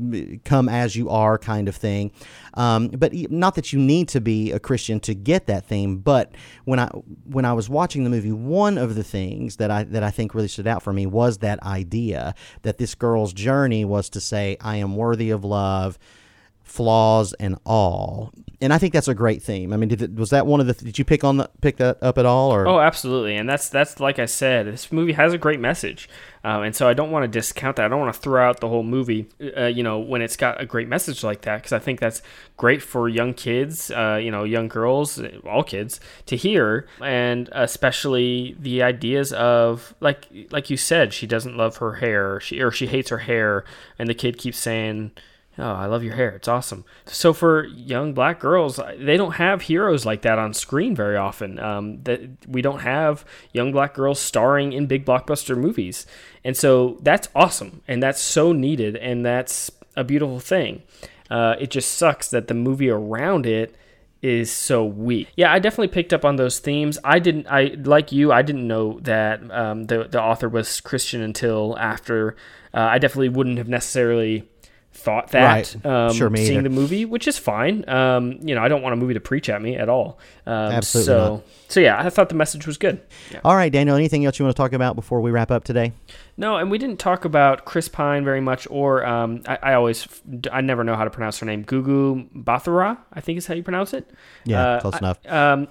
[0.45, 2.13] come as you are kind of thing.
[2.55, 5.99] Um, but not that you need to be a Christian to get that theme.
[5.99, 6.33] But
[6.65, 6.87] when I
[7.25, 10.35] when I was watching the movie, one of the things that I that I think
[10.35, 14.57] really stood out for me was that idea that this girl's journey was to say,
[14.61, 15.99] "I am worthy of love."
[16.65, 18.33] Flaws and all
[18.65, 19.75] and I think that's a great theme.
[19.75, 20.73] I mean, did was that one of the?
[20.73, 22.51] Did you pick on the, pick that up at all?
[22.51, 23.37] Or oh, absolutely.
[23.37, 26.09] And that's that's like I said, this movie has a great message,
[26.45, 27.85] um, and so I don't want to discount that.
[27.85, 30.63] I don't want to throw out the whole movie, uh, you know, when it's got
[30.63, 32.23] a great message like that, because I think that's
[32.57, 38.57] great for young kids, uh, you know, young girls, all kids to hear, and especially
[38.59, 42.87] the ideas of like like you said, she doesn't love her hair, she or she
[42.87, 43.65] hates her hair,
[43.99, 45.11] and the kid keeps saying
[45.57, 46.31] Oh, I love your hair.
[46.31, 46.85] It's awesome.
[47.07, 51.61] So for young black girls, they don't have heroes like that on screen very often.
[51.61, 56.07] Um, that we don't have young black girls starring in big blockbuster movies,
[56.43, 60.83] and so that's awesome, and that's so needed, and that's a beautiful thing.
[61.31, 63.77] Uh, it just sucks that the movie around it
[64.23, 65.29] is so weak.
[65.37, 66.99] Yeah, I definitely picked up on those themes.
[67.05, 67.47] I didn't.
[67.47, 68.33] I like you.
[68.33, 72.35] I didn't know that um, the the author was Christian until after.
[72.73, 74.49] Uh, I definitely wouldn't have necessarily
[74.95, 75.87] thought that right.
[75.87, 76.63] um, sure, seeing either.
[76.63, 77.87] the movie, which is fine.
[77.89, 80.19] Um, you know, I don't want a movie to preach at me at all.
[80.47, 81.43] Um, Absolutely so, not.
[81.69, 83.01] so yeah, I thought the message was good.
[83.31, 83.41] Yeah.
[83.45, 83.97] All right, Daniel.
[83.97, 85.93] Anything else you want to talk about before we wrap up today?
[86.37, 90.09] No, and we didn't talk about Chris Pine very much, or um, I, I, always,
[90.51, 91.65] I never know how to pronounce her name.
[91.65, 94.11] Gugu Mbatha-Raw, I think is how you pronounce it.
[94.45, 95.25] Yeah, uh, close enough.
[95.27, 95.69] Um,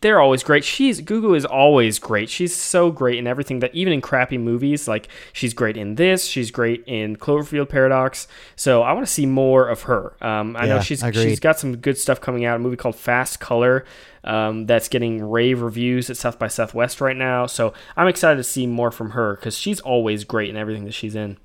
[0.00, 0.64] they're always great.
[0.64, 2.30] She's Gugu is always great.
[2.30, 6.24] She's so great in everything that even in crappy movies, like she's great in this.
[6.24, 8.26] She's great in Cloverfield Paradox.
[8.56, 10.16] So I want to see more of her.
[10.24, 11.24] Um, I yeah, know she's agreed.
[11.24, 12.56] she's got some good stuff coming out.
[12.56, 13.84] A movie called Fast Color
[14.26, 17.46] um, that's getting rave reviews at South by Southwest right now.
[17.46, 20.94] So I'm excited to see more from her because she's always great in everything that
[20.94, 21.38] she's in.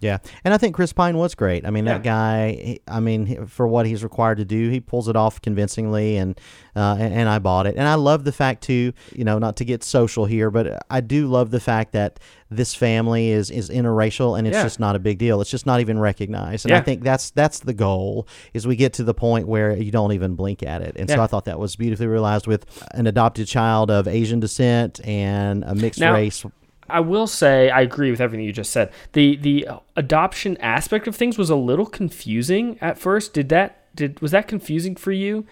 [0.00, 1.66] Yeah, and I think Chris Pine was great.
[1.66, 2.78] I mean, that guy.
[2.86, 6.38] I mean, for what he's required to do, he pulls it off convincingly, and,
[6.76, 7.74] uh, and and I bought it.
[7.76, 8.92] And I love the fact too.
[9.12, 12.20] You know, not to get social here, but I do love the fact that
[12.50, 14.62] this family is is interracial, and it's Yeah.
[14.62, 15.40] just not a big deal.
[15.40, 16.64] It's just not even recognized.
[16.64, 18.28] And I think that's that's the goal.
[18.54, 20.94] Is we get to the point where you don't even blink at it.
[20.96, 25.00] And so I thought that was beautifully realized with an adopted child of Asian descent
[25.04, 26.44] and a mixed Now- race.
[26.88, 28.90] I will say I agree with everything you just said.
[29.12, 33.32] The the adoption aspect of things was a little confusing at first.
[33.34, 35.46] Did that did was that confusing for you?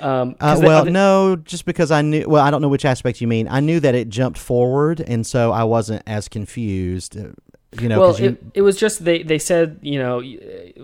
[0.00, 2.28] Um, Uh, well, other- no, just because I knew.
[2.28, 3.46] Well, I don't know which aspect you mean.
[3.48, 7.16] I knew that it jumped forward, and so I wasn't as confused.
[7.78, 10.20] Uh, You know, well, you, it, it was just they they said you know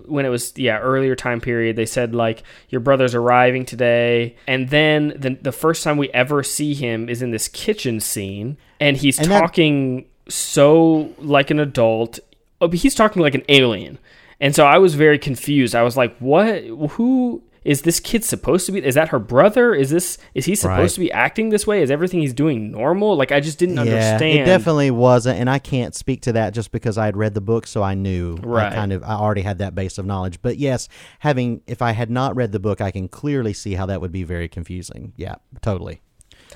[0.06, 4.36] when it was yeah earlier time period they said like your brother's arriving today.
[4.46, 8.56] And then the the first time we ever see him is in this kitchen scene
[8.80, 12.18] and he's And that- talking so like an adult.
[12.60, 13.98] Oh, he's talking like an alien.
[14.40, 15.74] And so I was very confused.
[15.74, 16.62] I was like what?
[16.64, 20.54] Who is this kid supposed to be is that her brother is this is he
[20.54, 20.90] supposed Right.
[20.94, 23.82] to be acting this way is everything he's doing normal like I just didn't yeah,
[23.82, 27.34] understand it definitely wasn't, and I can't speak to that just because I had read
[27.34, 28.36] the book, so I knew.
[28.36, 28.72] Right.
[28.72, 30.40] I kind of, I already had that base of knowledge.
[30.42, 30.88] But yes,
[31.20, 34.12] having if I had not read the book, I can clearly see how that would
[34.12, 35.12] be very confusing.
[35.16, 36.00] Yeah, totally.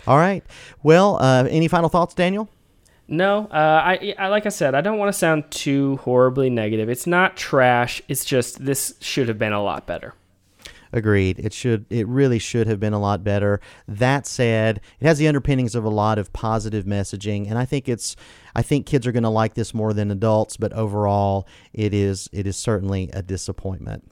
[0.07, 0.45] All right.
[0.83, 2.49] Well, uh, any final thoughts, Daniel?
[3.07, 6.89] No, uh, I, I like I said, I don't want to sound too horribly negative.
[6.89, 8.01] It's not trash.
[8.09, 10.15] It's just this should have been a lot better.
[10.95, 11.41] Agreed.
[11.41, 11.87] It should.
[11.91, 13.61] It really should have been a lot better.
[13.89, 17.89] That said, it has the underpinnings of a lot of positive messaging, and I think
[17.89, 18.15] it's.
[18.55, 22.29] I think kids are going to like this more than adults, but overall, it is.
[22.33, 24.09] It is certainly a disappointment.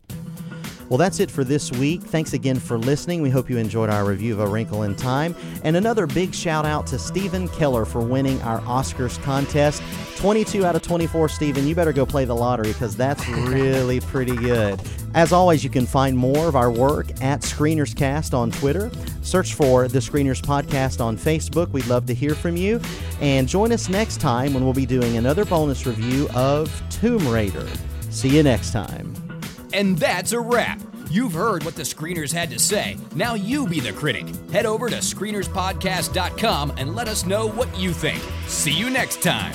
[0.88, 2.02] Well, that's it for this week.
[2.02, 3.22] Thanks again for listening.
[3.22, 5.34] We hope you enjoyed our review of A Wrinkle in Time.
[5.64, 9.82] And another big shout out to Steven Keller for winning our Oscars contest.
[10.16, 11.66] 22 out of 24, Steven.
[11.66, 14.80] You better go play the lottery because that's really pretty good.
[15.14, 18.90] As always, you can find more of our work at Screeners Cast on Twitter.
[19.22, 21.70] Search for the Screeners Podcast on Facebook.
[21.70, 22.80] We'd love to hear from you.
[23.20, 27.66] And join us next time when we'll be doing another bonus review of Tomb Raider.
[28.10, 29.31] See you next time.
[29.72, 30.80] And that's a wrap.
[31.10, 32.96] You've heard what the screeners had to say.
[33.14, 34.26] Now you be the critic.
[34.50, 38.22] Head over to screenerspodcast.com and let us know what you think.
[38.46, 39.52] See you next time.